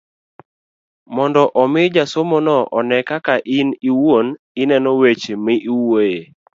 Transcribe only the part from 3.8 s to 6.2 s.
iwuon ineno weche miwuoyoe.